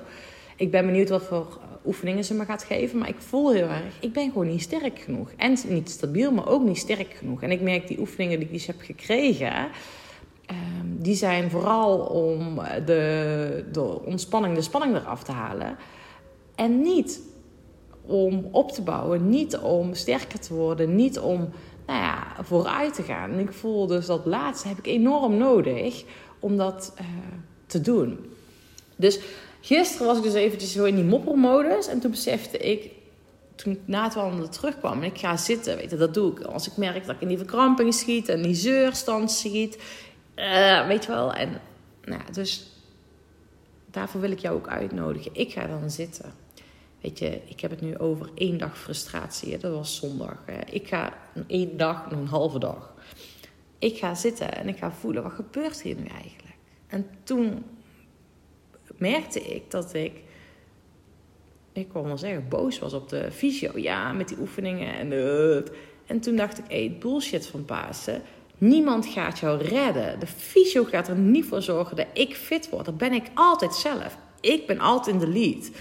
Ik 0.56 0.72
ben 0.72 0.86
benieuwd 0.86 1.10
wat 1.10 1.24
voor 1.24 1.60
oefeningen 1.86 2.24
ze 2.24 2.34
me 2.34 2.46
gaat 2.46 2.64
geven. 2.64 2.98
Maar 2.98 3.10
ik 3.10 3.20
voel 3.20 3.52
heel 3.52 3.68
erg, 3.68 3.94
ik 4.00 4.14
ben 4.14 4.32
gewoon 4.32 4.48
niet 4.48 4.62
sterk 4.62 5.00
genoeg. 5.00 5.32
En 5.36 5.58
niet 5.68 5.90
stabiel, 5.90 6.32
maar 6.32 6.48
ook 6.48 6.64
niet 6.64 6.78
sterk 6.78 7.14
genoeg. 7.14 7.42
En 7.42 7.52
ik 7.52 7.62
merk 7.62 7.88
die 7.88 8.00
oefeningen 8.00 8.38
die 8.38 8.48
ik 8.48 8.54
dus 8.54 8.68
heb 8.68 8.82
gekregen... 8.82 9.68
Um, 10.52 10.98
die 11.02 11.16
zijn 11.16 11.50
vooral 11.50 12.00
om 12.00 12.62
de, 12.86 13.66
de 13.72 14.04
ontspanning, 14.06 14.56
de 14.56 14.62
spanning 14.62 14.96
eraf 14.96 15.24
te 15.24 15.32
halen... 15.32 15.78
En 16.58 16.82
niet 16.82 17.22
om 18.06 18.48
op 18.52 18.72
te 18.72 18.82
bouwen, 18.82 19.30
niet 19.30 19.58
om 19.58 19.94
sterker 19.94 20.40
te 20.40 20.54
worden, 20.54 20.96
niet 20.96 21.20
om 21.20 21.50
nou 21.86 22.00
ja, 22.00 22.36
vooruit 22.42 22.94
te 22.94 23.04
gaan. 23.04 23.32
En 23.32 23.40
ik 23.40 23.54
voel 23.54 23.88
dus 23.88 24.06
dat 24.06 24.26
laatste 24.26 24.68
heb 24.68 24.78
ik 24.78 24.88
enorm 24.88 25.38
nodig 25.38 26.04
om 26.40 26.58
dat 26.58 26.94
uh, 27.02 27.06
te 27.66 27.82
doen. 27.82 28.20
Dus 28.96 29.20
gisteren 29.62 30.08
was 30.08 30.18
ik 30.18 30.24
dus 30.24 30.34
eventjes 30.34 30.72
zo 30.72 30.84
in 30.84 30.96
die 30.96 31.04
moppermodus 31.04 31.88
en 31.88 32.00
toen 32.00 32.12
besefte 32.12 32.58
ik, 32.58 32.92
toen 33.56 33.74
ik 33.74 33.80
na 33.86 34.04
het 34.04 34.14
wandelen 34.14 34.52
terugkwam 34.52 35.02
en 35.02 35.10
ik 35.12 35.18
ga 35.18 35.38
zitten, 35.38 35.78
weet 35.78 35.90
je, 35.90 35.98
dat 35.98 36.14
doe 36.14 36.32
ik. 36.32 36.40
Als 36.40 36.68
ik 36.68 36.78
merk 36.78 37.06
dat 37.06 37.16
ik 37.16 37.22
in 37.22 37.28
die 37.28 37.38
verkramping 37.38 37.94
schiet 37.94 38.30
en 38.30 38.42
die 38.42 38.56
zeurstand 38.56 39.32
schiet, 39.32 39.78
uh, 40.36 40.88
weet 40.88 41.06
je 41.06 41.12
wel. 41.12 41.34
En 41.34 41.62
nou, 42.04 42.22
dus 42.32 42.72
daarvoor 43.92 44.22
wil 44.22 44.32
ik 44.32 44.40
jou 44.40 44.56
ook 44.56 44.68
uitnodigen. 44.68 45.32
Ik 45.34 45.52
ga 45.52 45.68
dan 45.68 45.90
zitten. 45.90 46.47
Weet 47.02 47.20
je, 47.20 47.42
ik 47.46 47.60
heb 47.60 47.72
het 47.72 47.82
nu 47.82 47.98
over 47.98 48.30
één 48.36 48.58
dag 48.58 48.78
frustratie. 48.78 49.58
Dat 49.58 49.74
was 49.74 49.96
zondag. 49.96 50.44
Ik 50.70 50.88
ga 50.88 51.14
één 51.48 51.78
dag, 51.78 52.12
een 52.12 52.28
halve 52.28 52.60
dag. 52.60 52.94
Ik 53.80 53.98
ga 53.98 54.16
zitten 54.16 54.56
en 54.56 54.68
ik 54.68 54.78
ga 54.78 54.92
voelen, 54.92 55.24
wat 55.24 55.32
gebeurt 55.32 55.82
hier 55.82 55.96
nu 55.96 56.06
eigenlijk? 56.06 56.56
En 56.88 57.08
toen 57.24 57.64
merkte 58.98 59.42
ik 59.42 59.72
dat 59.72 59.94
ik, 59.94 60.22
ik 61.74 61.90
kon 61.90 62.04
wel 62.04 62.18
zeggen, 62.18 62.48
boos 62.50 62.80
was 62.80 62.94
op 62.94 63.10
de 63.10 63.32
fysio. 63.32 63.80
Ja, 63.80 64.12
met 64.12 64.28
die 64.28 64.40
oefeningen 64.40 64.94
en 64.94 65.10
de... 65.10 65.64
En 66.06 66.20
toen 66.20 66.36
dacht 66.36 66.58
ik, 66.58 66.66
hé, 66.68 66.98
bullshit 67.00 67.48
van 67.48 67.66
Pasen. 67.66 68.22
Niemand 68.58 69.06
gaat 69.06 69.40
jou 69.40 69.62
redden. 69.62 70.20
De 70.20 70.28
fysio 70.28 70.84
gaat 70.84 71.08
er 71.08 71.16
niet 71.16 71.46
voor 71.46 71.62
zorgen 71.62 71.96
dat 71.96 72.08
ik 72.14 72.36
fit 72.36 72.70
word. 72.70 72.86
Dat 72.86 72.98
ben 72.98 73.14
ik 73.14 73.30
altijd 73.34 73.74
zelf. 73.74 74.18
Ik 74.40 74.68
ben 74.68 74.80
altijd 74.80 75.16
in 75.16 75.22
de 75.22 75.28
lead. 75.28 75.72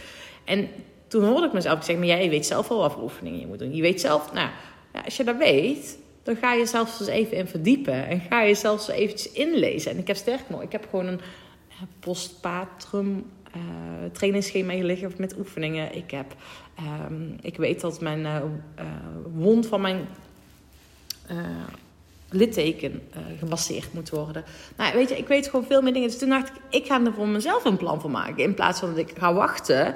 En 0.45 0.69
toen 1.09 1.25
hoorde 1.25 1.47
ik 1.47 1.53
mezelf 1.53 1.85
zeggen, 1.85 1.99
maar 2.07 2.17
jij 2.17 2.31
weet 2.31 2.47
zelf 2.47 2.69
wel 2.69 2.79
wat 2.79 2.93
voor 2.93 3.03
oefeningen 3.03 3.41
je 3.41 3.47
moet 3.47 3.59
doen. 3.59 3.75
Je 3.75 3.83
weet 3.83 4.01
zelf, 4.01 4.33
nou, 4.33 4.49
ja, 4.93 5.01
als 5.01 5.17
je 5.17 5.25
dat 5.25 5.37
weet, 5.37 5.99
dan 6.23 6.37
ga 6.37 6.53
je 6.53 6.67
zelfs 6.67 7.01
eens 7.01 7.09
even 7.09 7.37
in 7.37 7.47
verdiepen. 7.47 8.07
En 8.07 8.21
ga 8.21 8.43
je 8.43 8.55
zelfs 8.55 8.89
eventjes 8.89 9.33
inlezen. 9.33 9.91
En 9.91 9.99
ik 9.99 10.07
heb 10.07 10.17
sterk 10.17 10.49
nog, 10.49 10.63
ik 10.63 10.73
heb 10.73 10.87
gewoon 10.91 11.07
een 11.07 11.21
eh, 11.69 11.77
postpatrum 12.01 13.25
uh, 13.57 13.63
trainingsschema 14.13 14.73
liggen 14.85 15.13
met 15.19 15.39
oefeningen. 15.39 15.97
Ik, 15.97 16.11
heb, 16.11 16.35
um, 17.11 17.37
ik 17.41 17.57
weet 17.57 17.81
dat 17.81 18.01
mijn 18.01 18.21
uh, 18.21 18.43
wond 19.35 19.67
van 19.67 19.81
mijn 19.81 20.09
litteken 22.29 23.03
gemasseerd 23.39 23.93
moet 23.93 24.11
worden. 24.11 24.45
Nou, 24.77 24.95
weet 24.95 25.09
je, 25.09 25.19
ik 25.19 25.29
weet 25.29 25.49
gewoon 25.49 25.67
veel 25.67 25.83
meer 25.83 25.93
dingen. 25.93 26.09
Dus 26.09 26.19
toen 26.19 26.29
dacht 26.29 26.49
ik, 26.49 26.55
ik 26.71 26.87
ga 26.87 27.05
er 27.05 27.13
voor 27.13 27.29
mezelf 27.29 27.65
een 27.65 27.77
plan 27.77 28.01
voor 28.01 28.11
maken. 28.11 28.43
In 28.43 28.55
plaats 28.55 28.81
van 28.81 28.89
dat 28.89 28.99
ik 28.99 29.13
ga 29.19 29.35
wachten 29.35 29.95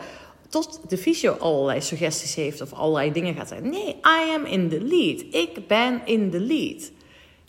tot 0.51 0.81
de 0.89 0.99
fysio 0.99 1.33
allerlei 1.33 1.81
suggesties 1.81 2.35
heeft 2.35 2.61
of 2.61 2.73
allerlei 2.73 3.13
dingen 3.13 3.35
gaat 3.35 3.49
zeggen. 3.49 3.71
Nee, 3.71 3.89
I 3.89 4.35
am 4.35 4.45
in 4.45 4.69
the 4.69 4.81
lead. 4.81 5.25
Ik 5.31 5.67
ben 5.67 6.01
in 6.05 6.31
the 6.31 6.41
lead. 6.41 6.91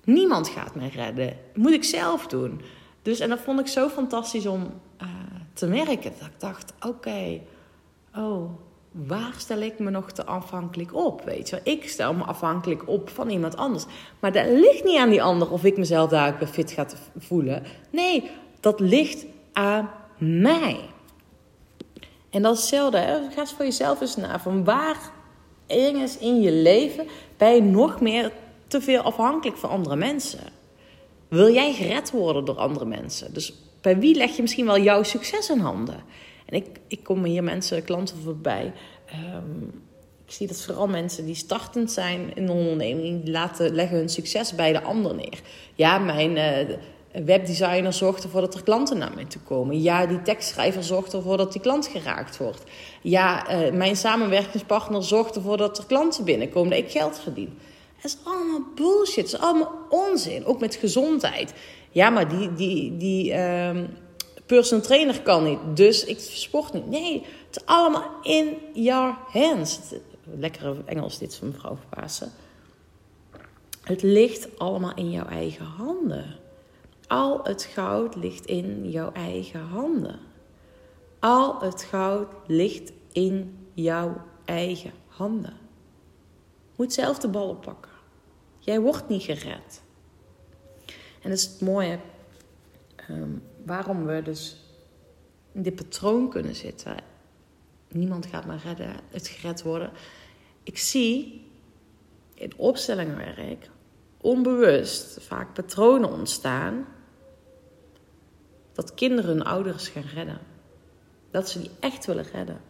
Niemand 0.04 0.50
gaat 0.50 0.76
mij 0.76 0.92
redden. 0.96 1.38
Moet 1.54 1.72
ik 1.72 1.84
zelf 1.84 2.28
doen. 2.28 2.62
Dus, 3.02 3.20
en 3.20 3.30
dat 3.30 3.40
vond 3.40 3.60
ik 3.60 3.68
zo 3.68 3.90
fantastisch 3.90 4.46
om 4.46 4.62
uh, 5.02 5.08
te 5.54 5.68
merken. 5.68 6.14
Dat 6.20 6.28
ik 6.28 6.40
dacht, 6.40 6.74
oké, 6.88 7.42
oh, 8.16 8.52
waar 8.92 9.34
stel 9.38 9.60
ik 9.60 9.80
me 9.80 9.90
nog 9.90 10.12
te 10.12 10.26
afhankelijk 10.26 10.96
op? 10.96 11.24
Weet 11.24 11.50
je, 11.50 11.60
ik 11.64 11.90
stel 11.90 12.14
me 12.14 12.24
afhankelijk 12.24 12.88
op 12.88 13.10
van 13.10 13.30
iemand 13.30 13.58
anders. 13.58 13.86
Maar 14.20 14.32
dat 14.32 14.46
ligt 14.46 14.84
niet 14.84 14.98
aan 14.98 15.10
die 15.10 15.24
ander 15.24 15.52
of 15.52 15.64
ik 15.64 15.78
mezelf 15.78 16.10
daar 16.10 16.48
fit 16.52 16.72
ga 16.72 16.86
voelen. 17.18 17.64
Nee, 17.90 18.30
dat 18.60 18.80
ligt 18.80 19.26
aan 19.54 19.90
mij. 20.18 20.80
En 22.32 22.42
dat 22.42 22.58
is. 22.58 22.70
Hè? 22.70 22.80
Ga 23.30 23.40
eens 23.40 23.54
voor 23.54 23.66
jezelf 23.66 24.02
eens 24.02 24.16
na. 24.16 24.40
Van 24.40 24.64
waar 24.64 25.12
ergens 25.68 26.18
in 26.18 26.42
je 26.42 26.52
leven 26.52 27.08
ben 27.38 27.56
je 27.56 27.62
nog 27.62 28.02
meer 28.02 28.32
te 28.68 28.82
veel 28.82 29.02
afhankelijk 29.02 29.58
van 29.58 29.70
andere 29.70 29.96
mensen? 29.96 30.40
Wil 31.28 31.54
jij 31.54 31.74
gered 31.74 32.12
worden 32.12 32.46
door 32.46 32.58
andere 32.58 32.86
mensen? 32.86 33.34
Dus 33.34 33.54
bij 33.82 34.00
wie 34.00 34.16
leg 34.16 34.36
je 34.36 34.42
misschien 34.42 34.66
wel 34.66 34.80
jouw 34.80 35.04
succes 35.04 35.50
in 35.50 35.60
handen? 35.60 36.04
En 36.46 36.56
ik, 36.56 36.80
ik 36.88 37.04
kom 37.04 37.24
hier 37.24 37.44
mensen, 37.44 37.84
klanten 37.84 38.18
voorbij. 38.18 38.74
Um, 39.36 39.84
ik 40.26 40.38
zie 40.38 40.48
dat 40.48 40.62
vooral 40.62 40.88
mensen 40.88 41.26
die 41.26 41.36
startend 41.36 41.92
zijn 41.92 42.36
in 42.36 42.44
een 42.44 42.50
onderneming, 42.50 43.24
die 43.24 43.32
laten, 43.32 43.76
leggen 43.76 43.98
hun 43.98 44.10
succes 44.10 44.56
bij 44.56 44.72
de 44.72 44.82
ander 44.82 45.16
neer. 45.16 45.42
Ja, 45.76 45.98
mijn 45.98 46.32
uh, 46.32 46.76
webdesigner 47.14 47.94
zorgt 47.94 48.24
ervoor 48.24 48.42
dat 48.42 48.56
er 48.56 48.64
klanten 48.64 48.98
naar 48.98 49.14
mij 49.16 49.26
toe 49.26 49.42
komen. 49.42 49.82
Ja, 49.82 50.06
die 50.06 50.22
tekstschrijver 50.22 50.84
zorgt 50.84 51.14
ervoor 51.14 51.38
dat 51.38 51.52
die 51.52 51.62
klant 51.62 51.88
geraakt 51.88 52.38
wordt. 52.38 52.64
Ja, 53.02 53.52
uh, 53.66 53.72
mijn 53.74 53.96
samenwerkingspartner 53.96 55.04
zorgt 55.04 55.36
ervoor 55.36 55.58
dat 55.58 55.78
er 55.78 55.86
klanten 55.86 56.24
binnenkomen, 56.24 56.70
dat 56.70 56.80
ik 56.80 56.92
geld 56.92 57.20
verdien. 57.20 57.60
Het 57.96 58.06
is 58.06 58.18
allemaal 58.24 58.62
bullshit, 58.76 59.16
het 59.16 59.34
is 59.34 59.40
allemaal 59.40 59.72
onzin. 59.90 60.46
Ook 60.46 60.60
met 60.60 60.76
gezondheid. 60.76 61.54
Ja, 61.92 62.10
maar 62.10 62.30
die, 62.30 62.54
die, 62.54 62.98
die 62.98 63.34
uh, 63.34 63.80
personal 64.46 64.84
trainer 64.84 65.22
kan 65.22 65.44
niet, 65.44 65.60
dus 65.74 66.06
ik 66.06 66.20
sport 66.20 66.74
niet. 66.74 66.90
Nee, 66.90 67.26
het 67.48 67.56
is 67.56 67.66
allemaal 67.66 68.10
in 68.24 68.58
your 68.74 69.18
hands. 69.28 69.80
Lekkere 70.40 70.76
Engels 70.86 71.18
dit 71.18 71.36
van 71.36 71.48
mevrouw 71.48 71.78
Pasen. 71.90 72.32
Het 73.82 74.02
ligt 74.02 74.60
allemaal 74.60 74.94
in 74.96 75.12
jouw 75.12 75.26
eigen 75.26 75.66
handen. 75.66 76.41
Al 77.12 77.44
het 77.44 77.64
goud 77.64 78.16
ligt 78.16 78.46
in 78.46 78.90
jouw 78.90 79.12
eigen 79.12 79.62
handen. 79.62 80.20
Al 81.20 81.62
het 81.62 81.84
goud 81.84 82.28
ligt 82.48 82.92
in 83.12 83.68
jouw 83.74 84.22
eigen 84.46 84.92
handen. 85.08 85.58
Moet 86.76 86.94
zelf 86.94 87.20
de 87.20 87.28
ballen 87.28 87.60
pakken. 87.60 87.92
Jij 88.60 88.80
wordt 88.80 89.10
niet 89.10 89.24
gered. 89.24 89.82
En 91.22 91.30
dat 91.30 91.32
is 91.32 91.44
het 91.44 91.62
mooie. 91.62 92.00
Um, 93.10 93.44
waarom 93.66 94.06
we 94.06 94.22
dus 94.22 94.58
in 95.52 95.62
dit 95.62 95.76
patroon 95.76 96.30
kunnen 96.30 96.56
zitten. 96.56 96.96
Niemand 97.88 98.26
gaat 98.26 98.46
maar 98.46 98.62
redden, 98.64 98.96
het 99.10 99.28
gered 99.28 99.62
worden. 99.62 99.92
Ik 100.64 100.78
zie 100.78 101.48
in 102.34 102.58
opstellingenwerk 102.58 103.70
onbewust 104.18 105.24
vaak 105.24 105.54
patronen 105.54 106.12
ontstaan 106.12 106.86
dat 108.74 108.94
kinderen 108.94 109.32
hun 109.32 109.44
ouders 109.44 109.88
gaan 109.88 110.06
redden. 110.14 110.40
Dat 111.32 111.50
ze 111.50 111.60
die 111.60 111.72
echt 111.80 112.06
willen 112.06 112.26
redden. 112.34 112.62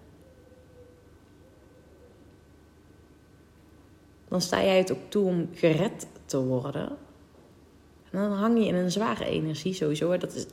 Dan 4.27 4.41
sta 4.41 4.63
jij 4.63 4.77
het 4.77 4.91
ook 4.91 5.10
toe 5.10 5.25
om 5.25 5.50
gered 5.53 6.08
te 6.25 6.43
worden. 6.43 6.88
En 8.12 8.20
dan 8.20 8.31
hang 8.31 8.58
je 8.58 8.65
in 8.65 8.75
een 8.75 8.91
zware 8.91 9.25
energie 9.25 9.74
sowieso. 9.74 10.17
Dat 10.17 10.36
is, 10.36 10.46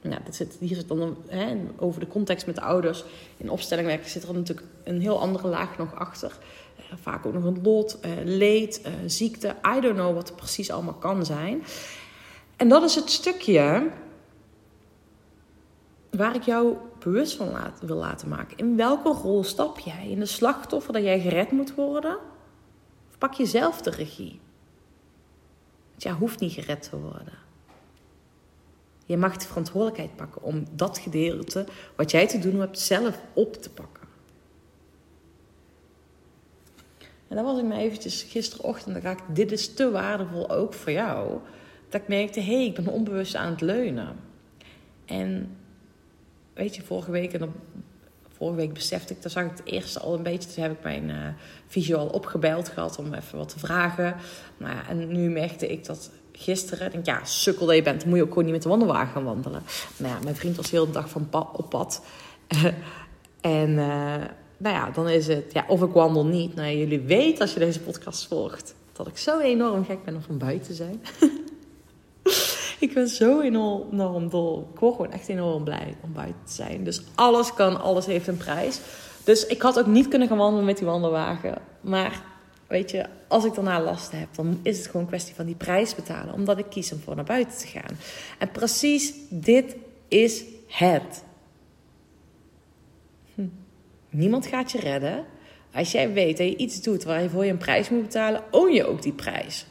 nou, 0.00 0.22
dat 0.24 0.34
zit, 0.34 0.56
hier 0.60 0.76
zit 0.76 0.88
dan 0.88 1.16
hè, 1.26 1.56
over 1.76 2.00
de 2.00 2.08
context 2.08 2.46
met 2.46 2.54
de 2.54 2.60
ouders. 2.60 3.04
In 3.36 3.50
opstellingwerk 3.50 4.08
zit 4.08 4.22
er 4.22 4.34
natuurlijk 4.34 4.66
een 4.84 5.00
heel 5.00 5.20
andere 5.20 5.48
laag 5.48 5.78
nog 5.78 5.94
achter. 5.94 6.38
Uh, 6.78 6.84
vaak 7.00 7.26
ook 7.26 7.32
nog 7.32 7.44
een 7.44 7.62
lot, 7.62 7.98
uh, 8.04 8.10
leed, 8.24 8.82
uh, 8.86 8.92
ziekte. 9.06 9.48
I 9.76 9.80
don't 9.80 9.94
know 9.94 10.14
wat 10.14 10.28
er 10.28 10.34
precies 10.34 10.70
allemaal 10.70 10.94
kan 10.94 11.24
zijn. 11.24 11.64
En 12.56 12.68
dat 12.68 12.82
is 12.82 12.94
het 12.94 13.10
stukje 13.10 13.90
waar 16.10 16.34
ik 16.34 16.42
jou 16.42 16.76
bewust 16.98 17.36
van 17.36 17.50
laat, 17.50 17.80
wil 17.80 17.96
laten 17.96 18.28
maken. 18.28 18.56
In 18.56 18.76
welke 18.76 19.08
rol 19.08 19.44
stap 19.44 19.78
jij? 19.78 20.08
In 20.10 20.18
de 20.18 20.26
slachtoffer 20.26 20.92
dat 20.92 21.02
jij 21.02 21.20
gered 21.20 21.50
moet 21.50 21.74
worden? 21.74 22.16
Of 23.10 23.18
pak 23.18 23.32
je 23.34 23.46
zelf 23.46 23.82
de 23.82 23.90
regie? 23.90 24.40
Want 25.90 26.02
jij 26.02 26.12
hoeft 26.12 26.40
niet 26.40 26.52
gered 26.52 26.88
te 26.90 26.98
worden. 26.98 27.44
Je 29.06 29.16
mag 29.16 29.36
de 29.36 29.46
verantwoordelijkheid 29.46 30.16
pakken 30.16 30.42
om 30.42 30.64
dat 30.72 30.98
gedeelte 30.98 31.64
wat 31.96 32.10
jij 32.10 32.26
te 32.28 32.38
doen 32.38 32.60
hebt 32.60 32.78
zelf 32.78 33.20
op 33.32 33.54
te 33.54 33.70
pakken. 33.70 34.06
En 37.28 37.36
dan 37.36 37.44
was 37.44 37.58
ik 37.58 37.64
me 37.64 37.76
eventjes 37.76 38.22
gisterochtend, 38.22 39.02
dacht 39.02 39.18
ik, 39.18 39.34
dit 39.34 39.52
is 39.52 39.74
te 39.74 39.90
waardevol 39.90 40.50
ook 40.50 40.74
voor 40.74 40.92
jou. 40.92 41.38
Dat 41.88 42.00
ik 42.00 42.08
merkte, 42.08 42.40
hé, 42.40 42.54
hey, 42.54 42.66
ik 42.66 42.74
ben 42.74 42.86
onbewust 42.86 43.34
aan 43.34 43.50
het 43.50 43.60
leunen. 43.60 44.16
En 45.04 45.55
weet 46.56 46.76
je, 46.76 46.82
vorige 46.82 47.10
week, 47.10 47.32
en 47.32 47.54
vorige 48.36 48.56
week 48.56 48.72
besefte 48.72 49.12
ik, 49.12 49.22
dan 49.22 49.30
zag 49.30 49.44
ik 49.44 49.50
het 49.50 49.64
eerste 49.64 50.00
al 50.00 50.14
een 50.14 50.22
beetje. 50.22 50.50
Toen 50.54 50.62
heb 50.62 50.72
ik 50.72 50.82
mijn 50.82 51.36
uh, 51.76 51.98
al 51.98 52.06
opgebeld 52.06 52.68
gehad 52.68 52.98
om 52.98 53.14
even 53.14 53.38
wat 53.38 53.48
te 53.48 53.58
vragen. 53.58 54.16
Nou 54.56 54.74
ja, 54.74 54.88
en 54.88 55.08
nu 55.12 55.30
merkte 55.30 55.68
ik 55.68 55.84
dat 55.84 56.10
gisteren, 56.32 56.90
denk 56.90 57.06
ja, 57.06 57.24
sukkel 57.24 57.66
dat 57.66 57.74
je 57.74 57.82
bent, 57.82 58.00
dan 58.00 58.08
moet 58.08 58.18
je 58.18 58.24
ook 58.24 58.28
gewoon 58.28 58.44
niet 58.44 58.52
met 58.52 58.62
de 58.62 58.68
wandelwagen 58.68 59.12
gaan 59.12 59.24
wandelen. 59.24 59.62
Nou 59.96 60.14
ja, 60.14 60.20
mijn 60.22 60.36
vriend 60.36 60.56
was 60.56 60.70
heel 60.70 60.86
de 60.86 60.92
dag 60.92 61.08
van 61.08 61.28
op 61.30 61.70
pad. 61.70 62.02
en 63.40 63.70
uh, 63.70 64.14
nou 64.56 64.74
ja, 64.74 64.90
dan 64.90 65.08
is 65.08 65.26
het, 65.26 65.52
ja, 65.52 65.64
of 65.68 65.82
ik 65.82 65.92
wandel 65.92 66.26
niet. 66.26 66.54
Nou, 66.54 66.76
jullie 66.76 67.00
weten 67.00 67.40
als 67.40 67.52
je 67.52 67.58
deze 67.58 67.80
podcast 67.80 68.26
volgt, 68.26 68.74
dat 68.92 69.06
ik 69.06 69.18
zo 69.18 69.38
enorm 69.38 69.84
gek 69.84 70.04
ben 70.04 70.14
om 70.14 70.22
van 70.22 70.38
buiten 70.38 70.66
te 70.66 70.74
zijn. 70.74 71.02
ik 72.78 72.94
ben 72.94 73.08
zo 73.08 73.40
enorm, 73.40 74.28
dol. 74.28 74.70
Ik 74.74 74.80
word 74.80 74.96
gewoon 74.96 75.12
echt 75.12 75.28
enorm 75.28 75.64
blij 75.64 75.96
om 76.00 76.12
buiten 76.12 76.44
te 76.44 76.52
zijn. 76.52 76.84
Dus 76.84 77.02
alles 77.14 77.54
kan, 77.54 77.80
alles 77.80 78.06
heeft 78.06 78.26
een 78.26 78.36
prijs. 78.36 78.80
Dus 79.24 79.46
ik 79.46 79.62
had 79.62 79.78
ook 79.78 79.86
niet 79.86 80.08
kunnen 80.08 80.28
gaan 80.28 80.36
wandelen 80.36 80.64
met 80.64 80.76
die 80.76 80.86
wandelwagen. 80.86 81.58
Maar 81.80 82.22
weet 82.66 82.90
je, 82.90 83.06
als 83.28 83.44
ik 83.44 83.54
daarna 83.54 83.80
last 83.80 84.12
heb, 84.12 84.34
dan 84.34 84.60
is 84.62 84.76
het 84.76 84.86
gewoon 84.86 85.02
een 85.02 85.08
kwestie 85.08 85.34
van 85.34 85.46
die 85.46 85.54
prijs 85.54 85.94
betalen. 85.94 86.34
Omdat 86.34 86.58
ik 86.58 86.66
kies 86.68 86.92
om 86.92 86.98
voor 86.98 87.14
naar 87.14 87.24
buiten 87.24 87.58
te 87.58 87.66
gaan. 87.66 87.96
En 88.38 88.50
precies 88.50 89.14
dit 89.28 89.76
is 90.08 90.44
het. 90.66 91.24
Hm. 93.34 93.46
Niemand 94.10 94.46
gaat 94.46 94.72
je 94.72 94.80
redden. 94.80 95.24
Als 95.72 95.92
jij 95.92 96.12
weet 96.12 96.36
dat 96.36 96.46
je 96.46 96.56
iets 96.56 96.82
doet 96.82 97.04
waar 97.04 97.22
je 97.22 97.50
een 97.50 97.56
prijs 97.56 97.88
moet 97.88 98.02
betalen, 98.02 98.42
own 98.50 98.72
je 98.72 98.86
ook 98.86 99.02
die 99.02 99.12
prijs. 99.12 99.66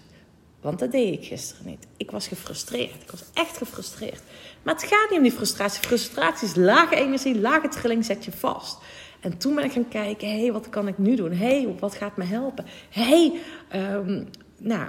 Want 0.65 0.79
dat 0.79 0.91
deed 0.91 1.13
ik 1.13 1.25
gisteren 1.25 1.65
niet. 1.65 1.88
Ik 1.98 2.12
was 2.12 2.27
gefrustreerd. 2.27 3.01
Ik 3.01 3.12
was 3.12 3.24
echt 3.34 3.57
gefrustreerd. 3.57 4.22
Maar 4.63 4.74
het 4.74 4.84
gaat 4.84 5.10
niet 5.10 5.17
om 5.17 5.24
die 5.24 5.31
frustratie. 5.31 5.84
Frustratie 5.84 6.48
is 6.48 6.55
lage 6.55 6.95
energie, 6.95 7.39
lage 7.39 7.67
trilling, 7.67 8.05
zet 8.05 8.25
je 8.25 8.31
vast. 8.31 8.77
En 9.19 9.38
toen 9.38 9.55
ben 9.55 9.63
ik 9.63 9.72
gaan 9.72 9.88
kijken, 9.88 10.27
hé, 10.27 10.41
hey, 10.41 10.51
wat 10.51 10.69
kan 10.69 10.88
ik 10.88 10.98
nu 10.98 11.15
doen? 11.15 11.31
Hé, 11.31 11.62
hey, 11.62 11.75
wat 11.79 11.95
gaat 11.95 12.17
me 12.17 12.24
helpen? 12.24 12.65
Hé, 12.89 13.31
hey, 13.69 13.93
um, 13.93 14.27
nou, 14.57 14.88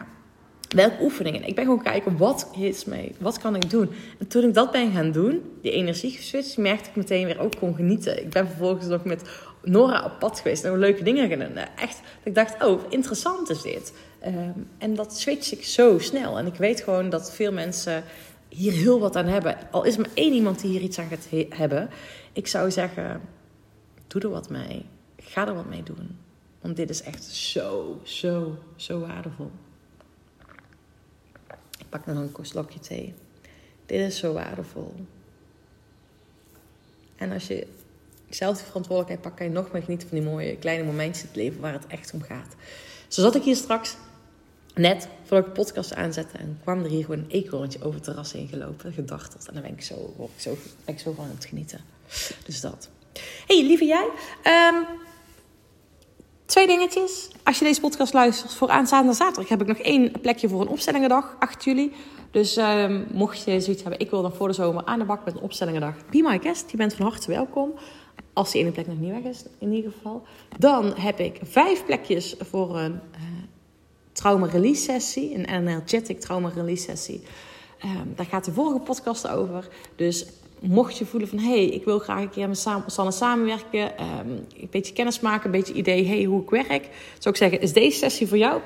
welke 0.68 1.02
oefeningen? 1.02 1.46
Ik 1.46 1.54
ben 1.54 1.64
gewoon 1.64 1.82
kijken, 1.82 2.16
wat 2.16 2.50
is 2.58 2.84
mee? 2.84 3.14
Wat 3.18 3.38
kan 3.38 3.54
ik 3.54 3.70
doen? 3.70 3.90
En 4.18 4.26
toen 4.26 4.44
ik 4.44 4.54
dat 4.54 4.70
ben 4.70 4.92
gaan 4.92 5.12
doen, 5.12 5.42
die 5.62 5.72
energie 5.72 6.10
geswitcht, 6.10 6.56
merkte 6.56 6.88
ik 6.88 6.96
meteen 6.96 7.26
weer 7.26 7.40
ook 7.40 7.58
kon 7.58 7.74
genieten. 7.74 8.22
Ik 8.22 8.30
ben 8.30 8.46
vervolgens 8.46 8.86
nog 8.86 9.04
met 9.04 9.22
Nora 9.66 10.04
op 10.04 10.18
pad 10.18 10.38
geweest 10.38 10.64
en 10.64 10.78
leuke 10.78 11.02
dingen 11.02 11.28
gedaan. 11.28 11.56
Echt, 11.76 12.00
ik 12.22 12.34
dacht, 12.34 12.64
oh, 12.64 12.80
interessant 12.88 13.50
is 13.50 13.62
dit. 13.62 13.92
Um, 14.26 14.68
en 14.78 14.94
dat 14.94 15.18
switch 15.18 15.52
ik 15.52 15.64
zo 15.64 15.98
snel. 15.98 16.38
En 16.38 16.46
ik 16.46 16.54
weet 16.54 16.80
gewoon 16.80 17.10
dat 17.10 17.32
veel 17.34 17.52
mensen 17.52 18.04
hier 18.48 18.72
heel 18.72 19.00
wat 19.00 19.16
aan 19.16 19.26
hebben. 19.26 19.56
Al 19.70 19.84
is 19.84 19.96
maar 19.96 20.10
één 20.14 20.32
iemand 20.32 20.60
die 20.60 20.70
hier 20.70 20.80
iets 20.80 20.98
aan 20.98 21.08
gaat 21.08 21.26
hebben. 21.48 21.90
Ik 22.32 22.46
zou 22.46 22.70
zeggen, 22.70 23.20
doe 24.06 24.20
er 24.20 24.28
wat 24.28 24.50
mee. 24.50 24.84
Ga 25.18 25.46
er 25.46 25.54
wat 25.54 25.68
mee 25.68 25.82
doen. 25.82 26.18
Want 26.60 26.76
dit 26.76 26.90
is 26.90 27.02
echt 27.02 27.24
zo, 27.24 28.00
zo, 28.02 28.58
zo 28.76 29.00
waardevol. 29.00 29.50
Ik 31.78 31.88
pak 31.88 32.06
nog 32.06 32.16
een 32.16 32.46
slokje 32.46 32.78
thee. 32.78 33.14
Dit 33.86 34.00
is 34.00 34.18
zo 34.18 34.32
waardevol. 34.32 34.94
En 37.16 37.32
als 37.32 37.46
je 37.46 37.66
zelf 38.36 38.58
de 38.58 38.64
verantwoordelijkheid 38.64 39.20
pakt, 39.20 39.36
kan 39.36 39.46
je 39.46 39.52
nog 39.52 39.72
meer 39.72 39.82
genieten 39.82 40.08
van 40.08 40.18
die 40.18 40.26
mooie 40.26 40.56
kleine 40.56 40.84
momentjes 40.84 41.20
in 41.22 41.28
het 41.28 41.36
leven 41.36 41.60
waar 41.60 41.72
het 41.72 41.86
echt 41.86 42.12
om 42.12 42.22
gaat. 42.22 42.54
Zo 43.08 43.20
zat 43.20 43.34
ik 43.34 43.42
hier 43.42 43.56
straks, 43.56 43.96
net 44.74 45.08
voordat 45.24 45.46
ik 45.46 45.54
de 45.54 45.60
podcast 45.60 45.94
aanzette, 45.94 46.38
en 46.38 46.58
kwam 46.62 46.84
er 46.84 46.90
hier 46.90 47.04
gewoon 47.04 47.18
een 47.18 47.30
eekhoorntje 47.30 47.78
over 47.78 47.94
het 47.94 48.04
terras 48.04 48.32
heen 48.32 48.48
gelopen, 48.48 48.92
gedacht. 48.92 49.46
En 49.46 49.54
dan 49.54 49.62
ben 49.62 49.72
ik 49.72 49.82
zo, 49.82 50.14
ik 50.18 50.40
zo, 50.40 50.56
ik 50.84 50.98
zo 50.98 51.12
van 51.12 51.28
het 51.34 51.44
genieten. 51.44 51.80
Dus 52.44 52.60
dat. 52.60 52.88
hey, 53.46 53.62
lieve 53.62 53.84
jij. 53.84 54.08
Ehm, 54.42 54.74
twee 56.46 56.66
dingetjes. 56.66 57.28
Als 57.42 57.58
je 57.58 57.64
deze 57.64 57.80
podcast 57.80 58.12
luistert 58.12 58.52
voor 58.52 58.70
aanstaande 58.70 59.12
zaterdag... 59.12 59.48
heb 59.48 59.60
ik 59.60 59.66
nog 59.66 59.78
één 59.78 60.20
plekje 60.20 60.48
voor 60.48 60.60
een 60.60 60.68
opstellingendag, 60.68 61.36
8 61.38 61.64
juli. 61.64 61.92
Dus 62.30 62.56
ehm, 62.56 63.04
mocht 63.12 63.44
je 63.44 63.60
zoiets 63.60 63.82
hebben... 63.82 64.00
ik 64.00 64.10
wil 64.10 64.22
dan 64.22 64.32
voor 64.32 64.48
de 64.48 64.54
zomer 64.54 64.84
aan 64.84 64.98
de 64.98 65.04
bak 65.04 65.24
met 65.24 65.34
een 65.34 65.40
opstellingendag... 65.40 65.94
be 66.10 66.22
my 66.22 66.38
guest, 66.38 66.70
je 66.70 66.76
bent 66.76 66.94
van 66.94 67.06
harte 67.06 67.30
welkom. 67.30 67.74
Als 68.36 68.52
die 68.52 68.60
ene 68.60 68.70
plek 68.70 68.86
nog 68.86 68.98
niet 68.98 69.10
weg 69.10 69.32
is, 69.32 69.44
in 69.58 69.72
ieder 69.72 69.92
geval. 69.92 70.22
Dan 70.58 70.94
heb 70.96 71.20
ik 71.20 71.38
vijf 71.42 71.84
plekjes 71.84 72.34
voor 72.38 72.78
een 72.78 72.92
uh, 72.92 73.20
trauma 74.12 74.46
release 74.46 74.82
sessie. 74.82 75.34
Een 75.34 75.44
energetic 75.44 76.20
trauma 76.20 76.50
release 76.54 76.82
sessie. 76.82 77.22
Um, 77.84 78.12
daar 78.16 78.26
gaat 78.26 78.44
de 78.44 78.52
vorige 78.52 78.78
podcast 78.78 79.28
over. 79.28 79.68
Dus 79.96 80.26
mocht 80.60 80.98
je 80.98 81.06
voelen 81.06 81.28
van... 81.28 81.38
hé, 81.38 81.50
hey, 81.50 81.64
ik 81.64 81.84
wil 81.84 81.98
graag 81.98 82.20
een 82.20 82.30
keer 82.30 82.48
met 82.48 82.58
Sanne 82.86 83.12
samenwerken... 83.12 84.02
Um, 84.02 84.46
een 84.60 84.68
beetje 84.70 84.92
kennis 84.92 85.20
maken, 85.20 85.44
een 85.44 85.58
beetje 85.58 85.74
idee 85.74 86.06
hey, 86.06 86.24
hoe 86.24 86.42
ik 86.42 86.50
werk... 86.50 86.88
zou 87.18 87.34
ik 87.34 87.36
zeggen, 87.36 87.60
is 87.60 87.72
deze 87.72 87.98
sessie 87.98 88.26
voor 88.26 88.38
jou? 88.38 88.60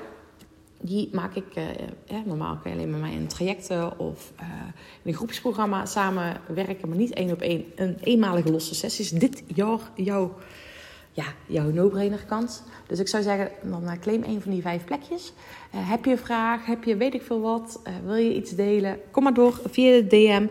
Die 0.81 1.09
maak 1.11 1.35
ik... 1.35 1.55
Uh, 1.57 1.63
ja, 2.05 2.21
normaal 2.25 2.57
kan 2.57 2.71
je 2.71 2.77
alleen 2.77 2.91
met 2.91 2.99
mij 2.99 3.11
in 3.11 3.27
trajecten... 3.27 3.99
of 3.99 4.31
uh, 4.39 4.45
in 5.01 5.11
een 5.11 5.13
groepsprogramma 5.13 5.85
samenwerken... 5.85 6.89
maar 6.89 6.97
niet 6.97 7.13
één 7.13 7.31
op 7.31 7.41
één. 7.41 7.65
Een 7.75 7.97
eenmalige 8.01 8.51
losse 8.51 8.75
sessies. 8.75 9.09
Dit 9.09 9.43
jaar 9.47 9.79
jouw 9.95 10.35
ja, 11.13 11.25
jouw 11.47 11.71
no-brainer 11.71 12.25
kans. 12.25 12.61
Dus 12.87 12.99
ik 12.99 13.07
zou 13.07 13.23
zeggen, 13.23 13.51
dan 13.69 13.83
uh, 13.83 13.91
claim 14.01 14.23
een 14.23 14.41
van 14.41 14.51
die 14.51 14.61
vijf 14.61 14.83
plekjes. 14.83 15.33
Heb 15.69 16.05
je 16.05 16.11
een 16.11 16.17
vraag? 16.17 16.65
Heb 16.65 16.83
je 16.83 16.95
weet 16.95 17.13
ik 17.13 17.21
veel 17.21 17.41
wat? 17.41 17.81
Wil 18.05 18.15
je 18.15 18.35
iets 18.35 18.51
delen? 18.51 18.99
Kom 19.11 19.23
maar 19.23 19.33
door 19.33 19.61
via 19.69 19.91
de 19.91 20.07
DM, 20.07 20.47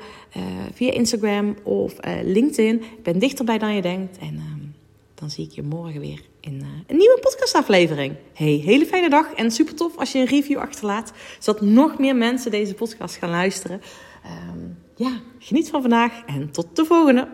via 0.73 0.93
Instagram 0.93 1.57
of 1.63 1.95
LinkedIn. 2.23 2.83
Ik 2.83 3.03
ben 3.03 3.19
dichterbij 3.19 3.59
dan 3.59 3.75
je 3.75 3.83
denkt. 3.83 4.19
En 4.19 4.35
ehm, 4.37 4.67
dan 5.15 5.31
zie 5.31 5.45
ik 5.45 5.53
je 5.53 5.63
morgen 5.63 6.01
weer 6.01 6.30
in 6.41 6.65
een 6.87 6.97
nieuwe 6.97 7.19
podcastaflevering. 7.21 8.15
Hey, 8.35 8.63
hele 8.65 8.87
fijne 8.87 9.09
dag 9.09 9.33
en 9.33 9.51
super 9.51 9.75
tof 9.75 9.97
als 9.97 10.13
je 10.13 10.19
een 10.19 10.27
review 10.27 10.59
achterlaat. 10.59 11.13
Zodat 11.39 11.63
nog 11.63 11.99
meer 11.99 12.17
mensen 12.17 12.51
deze 12.51 12.75
podcast 12.75 13.17
gaan 13.17 13.31
luisteren. 13.31 13.81
Um, 14.51 14.79
ja, 14.97 15.21
geniet 15.39 15.71
van 15.71 15.81
vandaag 15.81 16.25
en 16.27 16.51
tot 16.51 16.77
de 16.77 16.85
volgende. 16.85 17.29